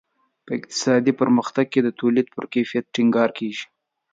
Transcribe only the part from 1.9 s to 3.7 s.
تولید پر کیفیت ټینګار کیږي.